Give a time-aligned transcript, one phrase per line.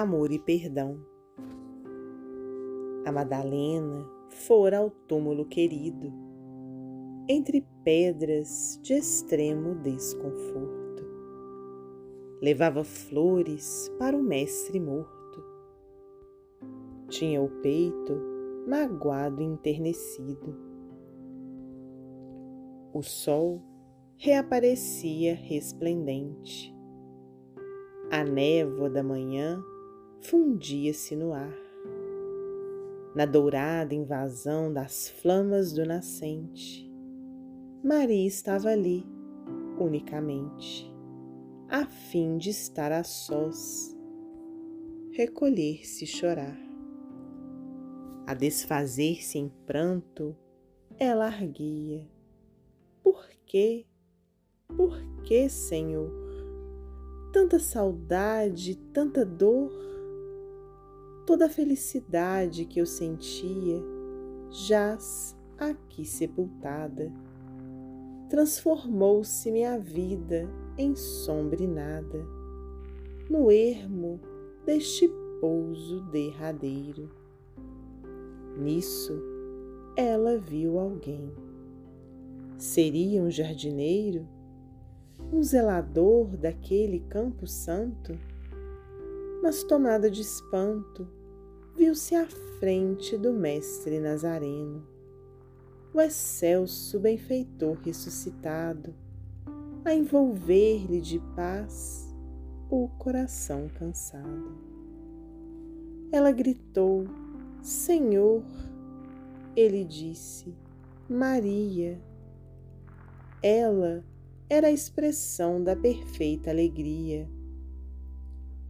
[0.00, 1.00] amor e perdão.
[3.06, 6.12] A Madalena fora ao túmulo querido,
[7.26, 11.02] entre pedras de extremo desconforto.
[12.42, 15.42] Levava flores para o mestre morto.
[17.08, 18.20] Tinha o peito
[18.68, 20.54] magoado e enternecido.
[22.92, 23.62] O sol
[24.18, 26.74] reaparecia resplendente.
[28.10, 29.62] A névoa da manhã
[30.28, 31.56] fundia-se no ar.
[33.14, 36.90] Na dourada invasão das flamas do nascente,
[37.82, 39.06] Maria estava ali,
[39.78, 40.92] unicamente,
[41.68, 43.96] a fim de estar a sós,
[45.12, 46.58] recolher-se e chorar.
[48.26, 50.36] A desfazer-se em pranto,
[50.98, 52.04] ela arguia.
[53.00, 53.86] Por quê?
[54.76, 56.10] Por que, Senhor?
[57.32, 59.95] Tanta saudade, tanta dor?
[61.26, 63.82] Toda a felicidade que eu sentia
[64.48, 67.12] jaz aqui sepultada.
[68.30, 72.24] Transformou-se minha vida em sombra e nada,
[73.28, 74.20] no ermo
[74.64, 75.10] deste
[75.40, 77.10] pouso derradeiro.
[78.56, 79.20] Nisso
[79.96, 81.32] ela viu alguém.
[82.56, 84.26] Seria um jardineiro?
[85.32, 88.16] Um zelador daquele campo santo?
[89.42, 91.06] Mas tomada de espanto,
[91.76, 92.26] viu-se à
[92.58, 94.82] frente do Mestre Nazareno,
[95.92, 98.94] o excelso benfeitor ressuscitado,
[99.84, 102.12] a envolver-lhe de paz
[102.70, 104.56] o coração cansado.
[106.10, 107.04] Ela gritou:
[107.62, 108.42] Senhor!
[109.54, 110.54] Ele disse:
[111.08, 112.00] Maria.
[113.42, 114.02] Ela
[114.48, 117.28] era a expressão da perfeita alegria.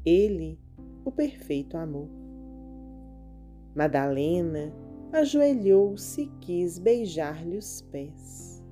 [0.05, 0.59] Ele,
[1.05, 2.26] o perfeito amor.
[3.77, 4.73] Madalena
[5.13, 8.65] ajoelhou-se e quis beijar-lhe os pés.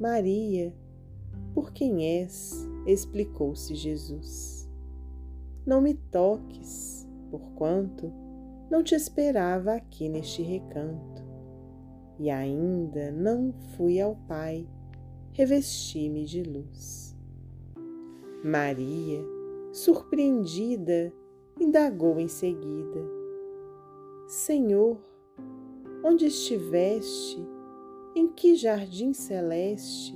[0.00, 0.74] Maria,
[1.52, 2.66] por quem és?
[2.86, 4.66] explicou-se Jesus.
[5.66, 8.10] Não me toques, porquanto
[8.70, 11.22] não te esperava aqui neste recanto,
[12.18, 14.66] e ainda não fui ao Pai
[15.32, 17.14] revesti-me de luz.
[18.42, 19.22] Maria,
[19.70, 21.12] surpreendida,
[21.60, 23.17] indagou em seguida
[24.28, 24.98] Senhor,
[26.04, 27.42] onde estiveste,
[28.14, 30.14] em que jardim celeste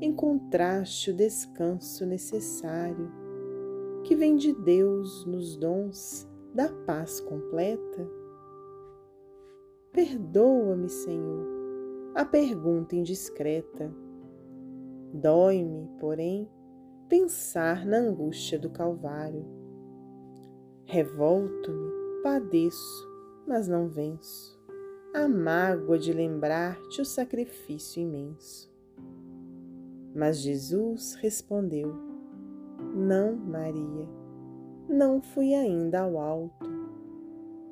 [0.00, 3.12] encontraste o descanso necessário,
[4.02, 8.10] que vem de Deus nos dons da paz completa?
[9.92, 11.46] Perdoa-me, Senhor,
[12.14, 13.94] a pergunta indiscreta.
[15.12, 16.50] Dói-me, porém,
[17.10, 19.44] pensar na angústia do Calvário.
[20.86, 23.09] Revolto-me, padeço,
[23.50, 24.56] mas não venço
[25.12, 28.72] a mágoa de lembrar-te o sacrifício imenso.
[30.14, 31.92] Mas Jesus respondeu:
[32.94, 34.08] Não, Maria,
[34.88, 36.64] não fui ainda ao alto,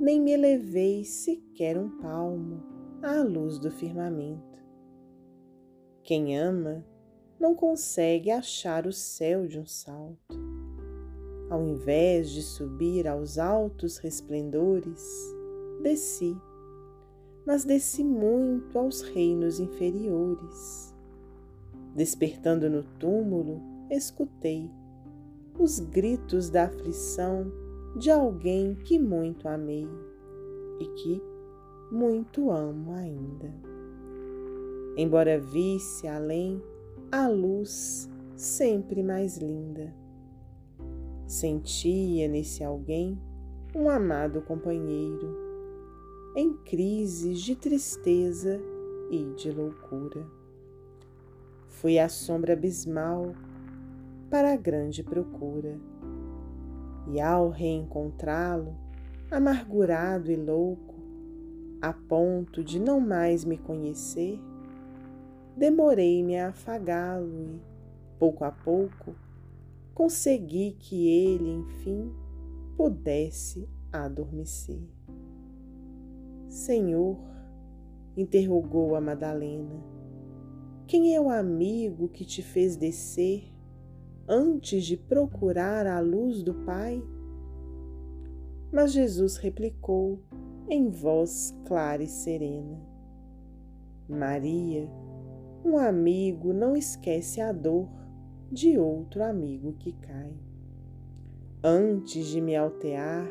[0.00, 2.60] nem me elevei sequer um palmo
[3.00, 4.59] à luz do firmamento.
[6.03, 6.84] Quem ama
[7.39, 10.37] não consegue achar o céu de um salto.
[11.49, 15.38] Ao invés de subir aos altos resplendores,
[15.83, 16.37] desci,
[17.47, 20.94] mas desci muito aos reinos inferiores.
[21.94, 24.71] Despertando no túmulo, escutei
[25.59, 27.50] os gritos da aflição
[27.97, 29.89] de alguém que muito amei
[30.78, 31.22] e que
[31.91, 33.53] muito amo ainda.
[34.97, 36.62] Embora visse além
[37.10, 39.95] a luz sempre mais linda,
[41.27, 43.19] sentia nesse alguém
[43.75, 45.47] um amado companheiro
[46.37, 48.61] em crises de tristeza
[49.11, 50.27] e de loucura.
[51.69, 53.34] Fui à sombra abismal
[54.30, 55.78] para a grande procura,
[57.10, 58.77] e ao reencontrá-lo,
[59.30, 60.95] amargurado e louco,
[61.80, 64.39] a ponto de não mais me conhecer,
[65.57, 67.60] demorei-me a afagá-lo e,
[68.19, 69.15] pouco a pouco,
[69.95, 72.13] consegui que ele, enfim,
[72.77, 74.97] pudesse adormecer.
[76.59, 77.16] Senhor,
[78.16, 79.81] interrogou a Madalena,
[80.89, 83.55] quem é o amigo que te fez descer
[84.27, 87.01] antes de procurar a luz do Pai?
[88.72, 90.21] Mas Jesus replicou
[90.69, 92.81] em voz clara e serena:
[94.09, 94.91] Maria,
[95.65, 97.89] um amigo não esquece a dor
[98.51, 100.34] de outro amigo que cai.
[101.63, 103.28] antes de me altear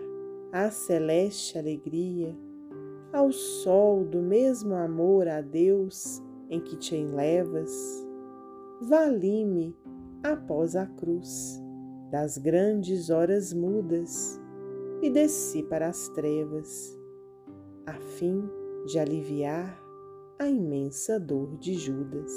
[0.51, 2.46] à celeste alegria,
[3.11, 7.71] ao sol do mesmo amor a Deus em que te enlevas,
[8.81, 9.75] vali-me
[10.23, 11.61] após a cruz
[12.11, 14.39] das grandes horas mudas
[15.01, 16.97] e desci para as trevas,
[17.85, 18.49] a fim
[18.85, 19.77] de aliviar
[20.39, 22.31] a imensa dor de Judas.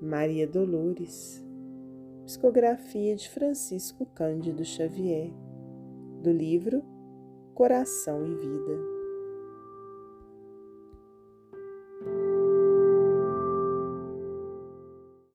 [0.00, 1.42] Maria Dolores,
[2.26, 5.32] psicografia de Francisco Cândido Xavier,
[6.22, 6.82] do livro
[7.56, 8.95] Coração e Vida.